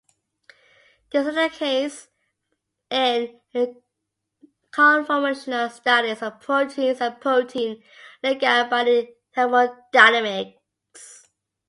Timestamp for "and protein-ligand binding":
7.01-9.13